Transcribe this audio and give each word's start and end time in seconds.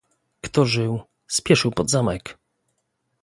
"Kto 0.41 0.65
żył, 0.65 1.01
spieszył 1.27 1.71
pod 1.71 1.89
zamek." 1.89 2.37